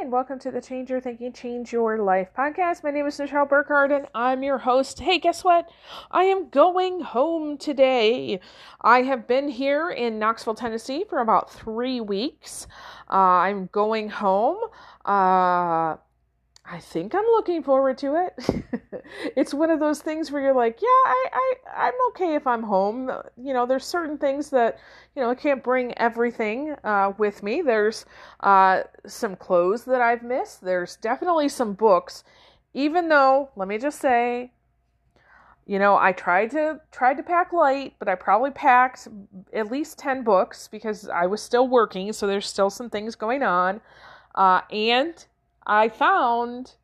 and 0.00 0.10
welcome 0.10 0.40
to 0.40 0.50
the 0.50 0.60
Change 0.60 0.90
Your 0.90 1.00
Thinking, 1.00 1.32
Change 1.32 1.72
Your 1.72 1.98
Life 1.98 2.30
podcast. 2.36 2.82
My 2.82 2.90
name 2.90 3.06
is 3.06 3.16
Michelle 3.16 3.46
Burkhardt, 3.46 3.92
and 3.92 4.08
I'm 4.12 4.42
your 4.42 4.58
host. 4.58 4.98
Hey, 4.98 5.20
guess 5.20 5.44
what? 5.44 5.70
I 6.10 6.24
am 6.24 6.48
going 6.48 7.02
home 7.02 7.58
today. 7.58 8.40
I 8.80 9.02
have 9.02 9.28
been 9.28 9.46
here 9.46 9.88
in 9.88 10.18
Knoxville, 10.18 10.56
Tennessee 10.56 11.04
for 11.08 11.20
about 11.20 11.48
three 11.48 12.00
weeks. 12.00 12.66
Uh, 13.08 13.38
I'm 13.46 13.66
going 13.70 14.08
home. 14.08 14.58
Uh, 15.04 15.98
I 16.70 16.80
think 16.80 17.14
I'm 17.14 17.24
looking 17.24 17.62
forward 17.62 17.96
to 17.98 18.26
it. 18.26 19.02
it's 19.36 19.54
one 19.54 19.70
of 19.70 19.80
those 19.80 20.02
things 20.02 20.30
where 20.30 20.42
you're 20.42 20.54
like, 20.54 20.80
yeah, 20.82 20.86
I, 20.86 21.26
I, 21.32 21.54
I'm 21.86 21.94
okay 22.10 22.34
if 22.34 22.46
I'm 22.46 22.62
home. 22.62 23.10
You 23.38 23.54
know, 23.54 23.64
there's 23.64 23.86
certain 23.86 24.18
things 24.18 24.50
that, 24.50 24.78
you 25.16 25.22
know, 25.22 25.30
I 25.30 25.34
can't 25.34 25.64
bring 25.64 25.96
everything 25.96 26.76
uh, 26.84 27.14
with 27.16 27.42
me. 27.42 27.62
There's 27.62 28.04
uh, 28.40 28.82
some 29.06 29.34
clothes 29.34 29.84
that 29.86 30.02
I've 30.02 30.22
missed. 30.22 30.62
There's 30.62 30.96
definitely 30.96 31.48
some 31.48 31.72
books, 31.72 32.22
even 32.74 33.08
though, 33.08 33.48
let 33.56 33.66
me 33.66 33.78
just 33.78 33.98
say, 33.98 34.52
you 35.64 35.78
know, 35.78 35.96
I 35.96 36.12
tried 36.12 36.50
to 36.52 36.80
tried 36.90 37.18
to 37.18 37.22
pack 37.22 37.52
light, 37.52 37.94
but 37.98 38.08
I 38.08 38.14
probably 38.14 38.50
packed 38.50 39.08
at 39.52 39.70
least 39.70 39.98
ten 39.98 40.22
books 40.22 40.66
because 40.66 41.08
I 41.08 41.26
was 41.26 41.42
still 41.42 41.68
working, 41.68 42.12
so 42.12 42.26
there's 42.26 42.46
still 42.46 42.70
some 42.70 42.88
things 42.88 43.14
going 43.14 43.42
on. 43.42 43.82
Uh, 44.34 44.62
and 44.70 45.26
I 45.68 45.88
found 45.88 46.74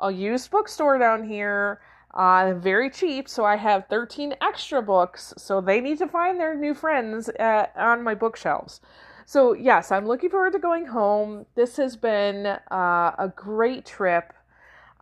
a 0.00 0.10
used 0.10 0.50
bookstore 0.50 0.98
down 0.98 1.26
here, 1.28 1.80
uh, 2.12 2.54
very 2.54 2.90
cheap. 2.90 3.28
So 3.28 3.44
I 3.44 3.56
have 3.56 3.86
13 3.88 4.34
extra 4.40 4.82
books. 4.82 5.32
So 5.36 5.60
they 5.60 5.80
need 5.80 5.98
to 5.98 6.08
find 6.08 6.38
their 6.38 6.54
new 6.54 6.74
friends 6.74 7.28
at, 7.38 7.72
on 7.76 8.02
my 8.02 8.14
bookshelves. 8.14 8.80
So, 9.26 9.54
yes, 9.54 9.90
I'm 9.90 10.06
looking 10.06 10.28
forward 10.28 10.52
to 10.52 10.58
going 10.58 10.86
home. 10.86 11.46
This 11.54 11.76
has 11.78 11.96
been 11.96 12.46
uh, 12.46 13.14
a 13.18 13.32
great 13.34 13.86
trip. 13.86 14.34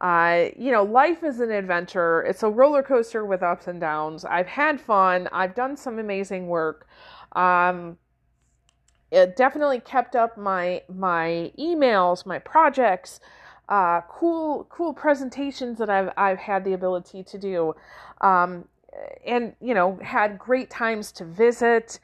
Uh, 0.00 0.46
you 0.56 0.70
know, 0.70 0.84
life 0.84 1.24
is 1.24 1.40
an 1.40 1.50
adventure. 1.50 2.22
It's 2.22 2.42
a 2.42 2.48
roller 2.48 2.82
coaster 2.82 3.24
with 3.24 3.42
ups 3.42 3.66
and 3.66 3.80
downs. 3.80 4.24
I've 4.24 4.46
had 4.46 4.80
fun. 4.80 5.28
I've 5.32 5.54
done 5.54 5.76
some 5.76 5.98
amazing 5.98 6.46
work. 6.46 6.86
Um, 7.32 7.98
it 9.12 9.36
definitely 9.36 9.80
kept 9.80 10.16
up 10.16 10.38
my 10.38 10.82
my 10.88 11.52
emails, 11.58 12.24
my 12.24 12.38
projects, 12.38 13.20
uh, 13.68 14.00
cool 14.08 14.66
cool 14.70 14.94
presentations 14.94 15.78
that 15.78 15.90
I've 15.90 16.10
I've 16.16 16.38
had 16.38 16.64
the 16.64 16.72
ability 16.72 17.22
to 17.24 17.38
do, 17.38 17.74
um, 18.22 18.64
and 19.26 19.54
you 19.60 19.74
know 19.74 19.98
had 20.02 20.38
great 20.38 20.70
times 20.70 21.12
to 21.12 21.24
visit. 21.26 22.00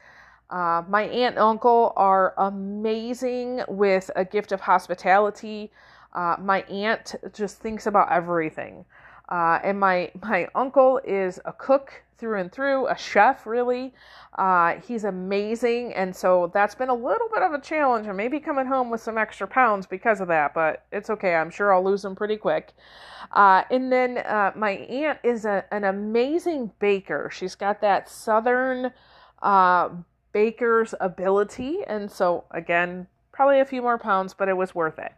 Uh, 0.51 0.83
my 0.87 1.03
aunt 1.03 1.35
and 1.35 1.39
uncle 1.39 1.93
are 1.95 2.33
amazing 2.37 3.61
with 3.67 4.09
a 4.15 4.23
gift 4.23 4.51
of 4.51 4.61
hospitality. 4.61 5.71
Uh, 6.13 6.35
my 6.39 6.61
aunt 6.63 7.15
just 7.33 7.57
thinks 7.59 7.85
about 7.85 8.11
everything. 8.11 8.85
Uh, 9.29 9.59
and 9.63 9.79
my 9.79 10.11
my 10.21 10.47
uncle 10.55 10.99
is 11.03 11.39
a 11.45 11.53
cook 11.53 12.03
through 12.17 12.39
and 12.39 12.51
through, 12.51 12.87
a 12.87 12.97
chef 12.97 13.45
really. 13.45 13.93
Uh, 14.37 14.75
he's 14.85 15.03
amazing, 15.03 15.93
and 15.93 16.15
so 16.15 16.51
that's 16.53 16.75
been 16.75 16.89
a 16.89 16.93
little 16.93 17.29
bit 17.33 17.41
of 17.41 17.53
a 17.53 17.61
challenge. 17.61 18.07
I 18.07 18.11
may 18.11 18.27
be 18.27 18.39
coming 18.39 18.65
home 18.65 18.89
with 18.89 19.01
some 19.01 19.17
extra 19.17 19.47
pounds 19.47 19.85
because 19.85 20.19
of 20.19 20.27
that, 20.27 20.53
but 20.53 20.85
it's 20.91 21.09
okay. 21.09 21.35
I'm 21.35 21.49
sure 21.49 21.73
I'll 21.73 21.83
lose 21.83 22.01
them 22.01 22.15
pretty 22.15 22.37
quick. 22.37 22.73
Uh, 23.31 23.63
and 23.71 23.91
then 23.91 24.19
uh, 24.19 24.51
my 24.55 24.71
aunt 24.71 25.19
is 25.23 25.45
a, 25.45 25.65
an 25.71 25.83
amazing 25.83 26.71
baker. 26.79 27.29
She's 27.31 27.55
got 27.55 27.81
that 27.81 28.09
southern 28.09 28.91
uh, 29.41 29.89
baker's 30.31 30.93
ability, 30.99 31.79
and 31.87 32.11
so 32.11 32.45
again, 32.51 33.07
probably 33.31 33.59
a 33.59 33.65
few 33.65 33.81
more 33.81 33.97
pounds, 33.97 34.33
but 34.33 34.49
it 34.49 34.57
was 34.57 34.75
worth 34.75 34.99
it. 34.99 35.13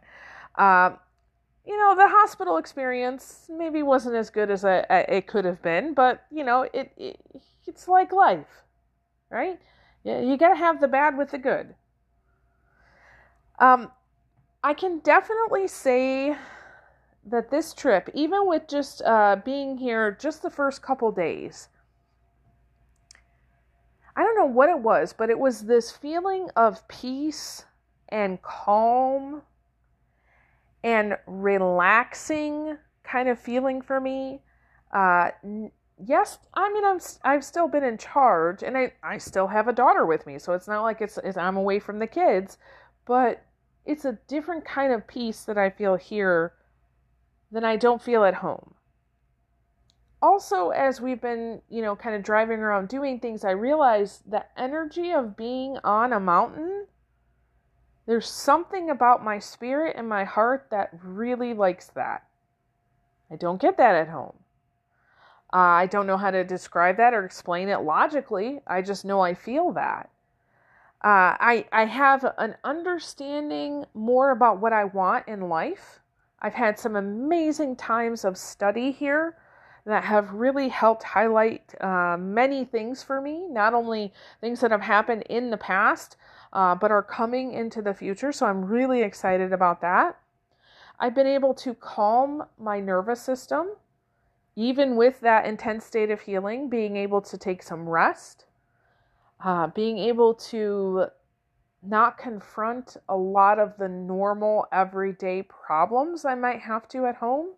You 1.64 1.78
know, 1.78 1.94
the 1.94 2.08
hospital 2.08 2.56
experience 2.56 3.48
maybe 3.48 3.82
wasn't 3.82 4.16
as 4.16 4.30
good 4.30 4.50
as 4.50 4.64
I, 4.64 4.78
it 5.08 5.26
could 5.26 5.44
have 5.44 5.62
been, 5.62 5.94
but 5.94 6.24
you 6.30 6.42
know, 6.42 6.68
it, 6.72 6.92
it 6.96 7.20
it's 7.66 7.86
like 7.86 8.12
life, 8.12 8.64
right? 9.30 9.60
You, 10.02 10.18
you 10.18 10.36
got 10.36 10.48
to 10.50 10.56
have 10.56 10.80
the 10.80 10.88
bad 10.88 11.16
with 11.16 11.30
the 11.30 11.38
good. 11.38 11.74
Um, 13.60 13.92
I 14.64 14.74
can 14.74 14.98
definitely 14.98 15.68
say 15.68 16.36
that 17.24 17.50
this 17.50 17.74
trip, 17.74 18.10
even 18.12 18.48
with 18.48 18.66
just 18.66 19.02
uh, 19.02 19.36
being 19.44 19.78
here 19.78 20.16
just 20.20 20.42
the 20.42 20.50
first 20.50 20.82
couple 20.82 21.12
days, 21.12 21.68
I 24.16 24.22
don't 24.24 24.36
know 24.36 24.46
what 24.46 24.68
it 24.68 24.80
was, 24.80 25.12
but 25.12 25.30
it 25.30 25.38
was 25.38 25.62
this 25.62 25.90
feeling 25.90 26.48
of 26.56 26.86
peace 26.88 27.64
and 28.08 28.42
calm 28.42 29.42
and 30.84 31.16
relaxing 31.26 32.76
kind 33.04 33.28
of 33.28 33.38
feeling 33.38 33.82
for 33.82 34.00
me. 34.00 34.40
Uh, 34.92 35.30
yes, 36.04 36.38
I 36.54 36.72
mean 36.72 36.84
I'm 36.84 37.00
I've 37.24 37.44
still 37.44 37.68
been 37.68 37.84
in 37.84 37.98
charge, 37.98 38.62
and 38.62 38.76
I 38.76 38.92
I 39.02 39.18
still 39.18 39.46
have 39.48 39.68
a 39.68 39.72
daughter 39.72 40.06
with 40.06 40.26
me, 40.26 40.38
so 40.38 40.52
it's 40.52 40.68
not 40.68 40.82
like 40.82 41.00
it's, 41.00 41.18
it's 41.18 41.36
I'm 41.36 41.56
away 41.56 41.78
from 41.78 41.98
the 41.98 42.06
kids, 42.06 42.58
but 43.06 43.44
it's 43.84 44.04
a 44.04 44.18
different 44.28 44.64
kind 44.64 44.92
of 44.92 45.06
peace 45.06 45.44
that 45.44 45.58
I 45.58 45.70
feel 45.70 45.96
here 45.96 46.52
than 47.50 47.64
I 47.64 47.76
don't 47.76 48.02
feel 48.02 48.24
at 48.24 48.34
home. 48.34 48.74
Also, 50.22 50.70
as 50.70 51.00
we've 51.00 51.20
been, 51.20 51.60
you 51.68 51.82
know, 51.82 51.96
kind 51.96 52.14
of 52.14 52.22
driving 52.22 52.60
around 52.60 52.88
doing 52.88 53.18
things, 53.18 53.44
I 53.44 53.50
realize 53.50 54.22
the 54.24 54.44
energy 54.56 55.10
of 55.12 55.36
being 55.36 55.78
on 55.82 56.12
a 56.12 56.20
mountain 56.20 56.86
there's 58.12 58.28
something 58.28 58.90
about 58.90 59.24
my 59.24 59.38
spirit 59.38 59.96
and 59.96 60.06
my 60.06 60.22
heart 60.22 60.66
that 60.70 60.90
really 61.02 61.54
likes 61.54 61.86
that. 61.94 62.22
I 63.30 63.36
don't 63.36 63.58
get 63.58 63.78
that 63.78 63.94
at 63.94 64.10
home. 64.10 64.34
Uh, 65.50 65.56
I 65.56 65.86
don't 65.86 66.06
know 66.06 66.18
how 66.18 66.30
to 66.30 66.44
describe 66.44 66.98
that 66.98 67.14
or 67.14 67.24
explain 67.24 67.70
it 67.70 67.80
logically. 67.80 68.60
I 68.66 68.82
just 68.82 69.06
know 69.06 69.22
I 69.22 69.32
feel 69.32 69.72
that. 69.72 70.10
Uh, 71.02 71.40
I 71.40 71.64
I 71.72 71.86
have 71.86 72.34
an 72.36 72.54
understanding 72.64 73.86
more 73.94 74.30
about 74.30 74.60
what 74.60 74.74
I 74.74 74.84
want 74.84 75.26
in 75.26 75.48
life. 75.48 76.00
I've 76.38 76.52
had 76.52 76.78
some 76.78 76.96
amazing 76.96 77.76
times 77.76 78.26
of 78.26 78.36
study 78.36 78.92
here 78.92 79.38
that 79.84 80.04
have 80.04 80.32
really 80.32 80.68
helped 80.68 81.02
highlight 81.02 81.74
uh, 81.80 82.16
many 82.18 82.64
things 82.64 83.02
for 83.02 83.20
me. 83.20 83.46
Not 83.48 83.74
only 83.74 84.12
things 84.40 84.60
that 84.60 84.70
have 84.70 84.82
happened 84.82 85.22
in 85.28 85.50
the 85.50 85.56
past, 85.56 86.16
uh, 86.52 86.74
but 86.74 86.90
are 86.90 87.02
coming 87.02 87.52
into 87.52 87.82
the 87.82 87.94
future. 87.94 88.32
So 88.32 88.46
I'm 88.46 88.64
really 88.64 89.02
excited 89.02 89.52
about 89.52 89.80
that. 89.80 90.18
I've 91.00 91.14
been 91.14 91.26
able 91.26 91.54
to 91.54 91.74
calm 91.74 92.44
my 92.58 92.78
nervous 92.78 93.20
system, 93.20 93.70
even 94.54 94.96
with 94.96 95.20
that 95.20 95.46
intense 95.46 95.84
state 95.84 96.10
of 96.10 96.20
healing, 96.20 96.68
being 96.68 96.96
able 96.96 97.20
to 97.22 97.36
take 97.36 97.62
some 97.62 97.88
rest, 97.88 98.44
uh, 99.44 99.66
being 99.68 99.98
able 99.98 100.34
to 100.34 101.06
not 101.82 102.16
confront 102.16 102.96
a 103.08 103.16
lot 103.16 103.58
of 103.58 103.76
the 103.78 103.88
normal 103.88 104.66
everyday 104.70 105.42
problems 105.42 106.24
I 106.24 106.36
might 106.36 106.60
have 106.60 106.86
to 106.88 107.06
at 107.06 107.16
home. 107.16 107.54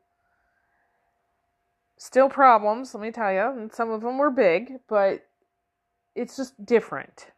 Still 2.04 2.28
problems, 2.28 2.94
let 2.94 3.00
me 3.00 3.10
tell 3.10 3.32
you, 3.32 3.58
and 3.58 3.72
some 3.72 3.90
of 3.90 4.02
them 4.02 4.18
were 4.18 4.30
big, 4.30 4.74
but 4.90 5.24
it's 6.14 6.36
just 6.36 6.66
different. 6.66 7.28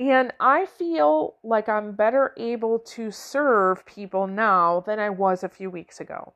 And 0.00 0.32
I 0.40 0.66
feel 0.66 1.36
like 1.44 1.68
I'm 1.68 1.92
better 1.92 2.34
able 2.36 2.80
to 2.80 3.12
serve 3.12 3.86
people 3.86 4.26
now 4.26 4.80
than 4.84 4.98
I 4.98 5.10
was 5.10 5.44
a 5.44 5.48
few 5.48 5.70
weeks 5.70 6.00
ago. 6.00 6.32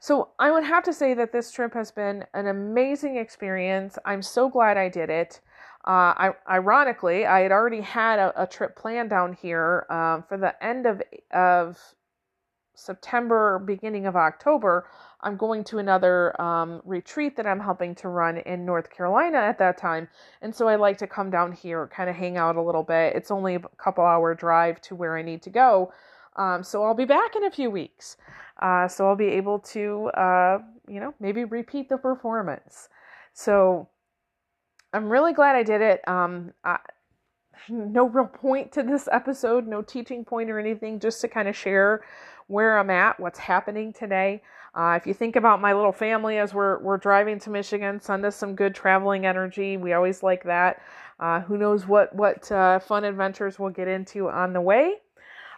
So 0.00 0.30
I 0.38 0.50
would 0.50 0.64
have 0.64 0.84
to 0.84 0.94
say 0.94 1.12
that 1.12 1.32
this 1.32 1.50
trip 1.50 1.74
has 1.74 1.90
been 1.90 2.24
an 2.32 2.46
amazing 2.46 3.18
experience. 3.18 3.98
I'm 4.06 4.22
so 4.22 4.48
glad 4.48 4.78
I 4.78 4.88
did 4.88 5.10
it. 5.10 5.42
Uh, 5.86 6.16
I, 6.16 6.30
ironically, 6.48 7.26
I 7.26 7.40
had 7.40 7.52
already 7.52 7.82
had 7.82 8.18
a, 8.18 8.42
a 8.44 8.46
trip 8.46 8.74
planned 8.74 9.10
down 9.10 9.34
here 9.34 9.84
um, 9.90 10.24
for 10.26 10.38
the 10.38 10.64
end 10.64 10.86
of 10.86 11.02
of 11.30 11.78
September, 12.76 13.58
beginning 13.58 14.06
of 14.06 14.16
October. 14.16 14.88
I'm 15.26 15.36
going 15.36 15.64
to 15.64 15.78
another 15.78 16.40
um, 16.40 16.80
retreat 16.84 17.36
that 17.36 17.48
I'm 17.48 17.58
helping 17.58 17.96
to 17.96 18.08
run 18.08 18.38
in 18.38 18.64
North 18.64 18.90
Carolina 18.90 19.38
at 19.38 19.58
that 19.58 19.76
time. 19.76 20.06
And 20.40 20.54
so 20.54 20.68
I 20.68 20.76
like 20.76 20.98
to 20.98 21.08
come 21.08 21.30
down 21.30 21.50
here, 21.50 21.88
kind 21.88 22.08
of 22.08 22.14
hang 22.14 22.36
out 22.36 22.54
a 22.54 22.62
little 22.62 22.84
bit. 22.84 23.16
It's 23.16 23.32
only 23.32 23.56
a 23.56 23.60
couple 23.76 24.04
hour 24.04 24.36
drive 24.36 24.80
to 24.82 24.94
where 24.94 25.18
I 25.18 25.22
need 25.22 25.42
to 25.42 25.50
go. 25.50 25.92
Um, 26.36 26.62
so 26.62 26.84
I'll 26.84 26.94
be 26.94 27.06
back 27.06 27.34
in 27.34 27.44
a 27.44 27.50
few 27.50 27.70
weeks. 27.70 28.16
Uh, 28.62 28.86
so 28.86 29.08
I'll 29.08 29.16
be 29.16 29.26
able 29.26 29.58
to, 29.58 30.06
uh, 30.14 30.58
you 30.86 31.00
know, 31.00 31.12
maybe 31.18 31.44
repeat 31.44 31.88
the 31.88 31.96
performance. 31.96 32.88
So 33.34 33.88
I'm 34.92 35.08
really 35.08 35.32
glad 35.32 35.56
I 35.56 35.64
did 35.64 35.80
it. 35.80 36.06
Um, 36.06 36.52
I, 36.62 36.78
no 37.68 38.08
real 38.08 38.26
point 38.26 38.70
to 38.72 38.84
this 38.84 39.08
episode, 39.10 39.66
no 39.66 39.82
teaching 39.82 40.24
point 40.24 40.50
or 40.50 40.60
anything, 40.60 41.00
just 41.00 41.20
to 41.22 41.28
kind 41.28 41.48
of 41.48 41.56
share 41.56 42.04
where 42.48 42.78
I'm 42.78 42.90
at, 42.90 43.18
what's 43.18 43.38
happening 43.38 43.92
today. 43.92 44.42
Uh, 44.74 44.98
if 45.00 45.06
you 45.06 45.14
think 45.14 45.36
about 45.36 45.60
my 45.60 45.72
little 45.72 45.92
family 45.92 46.38
as 46.38 46.52
we're 46.52 46.78
we're 46.80 46.98
driving 46.98 47.38
to 47.40 47.50
Michigan, 47.50 47.98
send 47.98 48.24
us 48.26 48.36
some 48.36 48.54
good 48.54 48.74
traveling 48.74 49.24
energy. 49.24 49.76
We 49.76 49.94
always 49.94 50.22
like 50.22 50.44
that. 50.44 50.82
Uh, 51.18 51.40
who 51.40 51.56
knows 51.56 51.86
what 51.86 52.14
what 52.14 52.50
uh, 52.52 52.78
fun 52.78 53.04
adventures 53.04 53.58
we'll 53.58 53.70
get 53.70 53.88
into 53.88 54.28
on 54.28 54.52
the 54.52 54.60
way. 54.60 54.96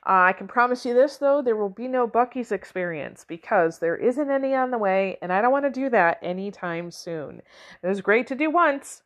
Uh, 0.06 0.30
I 0.30 0.32
can 0.32 0.46
promise 0.46 0.86
you 0.86 0.94
this, 0.94 1.16
though, 1.16 1.42
there 1.42 1.56
will 1.56 1.68
be 1.68 1.88
no 1.88 2.06
Buc-ee's 2.06 2.52
experience 2.52 3.26
because 3.28 3.78
there 3.78 3.96
isn't 3.96 4.30
any 4.30 4.54
on 4.54 4.70
the 4.70 4.78
way, 4.78 5.18
and 5.20 5.32
I 5.32 5.42
don't 5.42 5.52
want 5.52 5.66
to 5.66 5.70
do 5.70 5.90
that 5.90 6.18
anytime 6.22 6.90
soon. 6.90 7.42
It 7.82 7.86
was 7.86 8.00
great 8.00 8.26
to 8.28 8.34
do 8.34 8.48
once, 8.48 9.02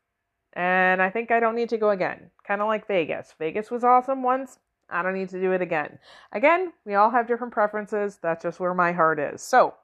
and 0.52 1.02
I 1.02 1.10
think 1.10 1.30
I 1.30 1.40
don't 1.40 1.56
need 1.56 1.70
to 1.70 1.78
go 1.78 1.90
again. 1.90 2.30
Kind 2.46 2.60
of 2.60 2.68
like 2.68 2.86
Vegas. 2.86 3.34
Vegas 3.38 3.70
was 3.70 3.82
awesome 3.82 4.22
once. 4.22 4.58
I 4.92 5.02
don't 5.02 5.14
need 5.14 5.30
to 5.30 5.40
do 5.40 5.52
it 5.52 5.62
again. 5.62 5.98
Again, 6.32 6.72
we 6.84 6.94
all 6.94 7.10
have 7.10 7.26
different 7.26 7.52
preferences. 7.52 8.18
That's 8.22 8.42
just 8.42 8.60
where 8.60 8.74
my 8.74 8.92
heart 8.92 9.18
is. 9.18 9.42
So, 9.42 9.74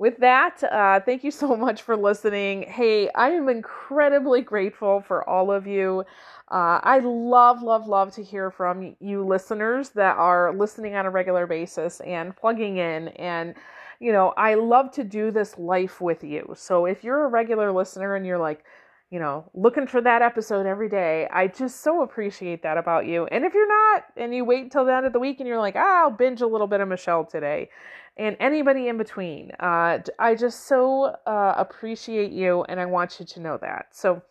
with 0.00 0.16
that, 0.20 0.64
uh, 0.64 1.00
thank 1.00 1.24
you 1.24 1.30
so 1.30 1.54
much 1.66 1.82
for 1.82 1.94
listening. 1.94 2.62
Hey, 2.62 3.10
I 3.10 3.30
am 3.30 3.48
incredibly 3.50 4.40
grateful 4.40 5.02
for 5.02 5.28
all 5.28 5.52
of 5.52 5.66
you. 5.66 6.04
Uh, 6.50 6.80
I 6.82 7.00
love, 7.00 7.62
love, 7.62 7.86
love 7.86 8.12
to 8.14 8.24
hear 8.24 8.50
from 8.50 8.96
you 8.98 9.24
listeners 9.24 9.90
that 9.90 10.16
are 10.16 10.54
listening 10.54 10.94
on 10.94 11.04
a 11.04 11.10
regular 11.10 11.46
basis 11.46 12.00
and 12.00 12.34
plugging 12.34 12.78
in. 12.78 13.08
And, 13.08 13.54
you 14.00 14.10
know, 14.10 14.32
I 14.38 14.54
love 14.54 14.90
to 14.92 15.04
do 15.04 15.30
this 15.30 15.58
life 15.58 16.00
with 16.00 16.24
you. 16.24 16.54
So 16.56 16.86
if 16.86 17.04
you're 17.04 17.26
a 17.26 17.28
regular 17.28 17.70
listener 17.70 18.16
and 18.16 18.24
you're 18.24 18.38
like, 18.38 18.64
you 19.10 19.18
know, 19.18 19.50
looking 19.54 19.88
for 19.88 20.00
that 20.00 20.22
episode 20.22 20.66
every 20.66 20.88
day. 20.88 21.26
I 21.32 21.48
just 21.48 21.82
so 21.82 22.02
appreciate 22.02 22.62
that 22.62 22.78
about 22.78 23.06
you. 23.06 23.26
And 23.26 23.44
if 23.44 23.54
you're 23.54 23.68
not, 23.68 24.04
and 24.16 24.32
you 24.32 24.44
wait 24.44 24.62
until 24.62 24.84
the 24.84 24.94
end 24.94 25.04
of 25.04 25.12
the 25.12 25.18
week 25.18 25.40
and 25.40 25.48
you're 25.48 25.58
like, 25.58 25.74
ah, 25.76 26.02
I'll 26.02 26.10
binge 26.12 26.40
a 26.40 26.46
little 26.46 26.68
bit 26.68 26.80
of 26.80 26.88
Michelle 26.88 27.24
today, 27.24 27.70
and 28.16 28.36
anybody 28.38 28.88
in 28.88 28.98
between, 28.98 29.50
uh, 29.60 29.98
I 30.18 30.34
just 30.34 30.66
so 30.66 31.16
uh, 31.26 31.54
appreciate 31.56 32.32
you, 32.32 32.64
and 32.64 32.78
I 32.78 32.86
want 32.86 33.18
you 33.18 33.26
to 33.26 33.40
know 33.40 33.58
that. 33.62 33.86
So, 33.92 34.22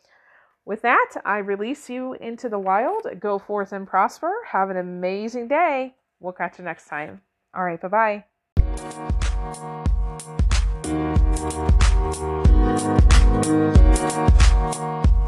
with 0.66 0.82
that, 0.84 1.10
I 1.26 1.40
release 1.40 1.90
you 1.90 2.14
into 2.14 2.48
the 2.48 2.60
wild. 2.60 3.08
Go 3.20 3.40
forth 3.40 3.72
and 3.72 3.88
prosper. 3.88 4.32
Have 4.46 4.70
an 4.70 4.78
amazing 4.78 5.48
day. 5.48 5.96
We'll 6.20 6.34
catch 6.34 6.60
you 6.60 6.66
next 6.66 6.88
time. 6.88 7.22
All 7.56 7.64
right, 7.64 7.82
bye 7.82 8.24
bye. 8.68 10.59
We'll 10.90 10.98
be 10.98 11.30
right. 13.44 15.19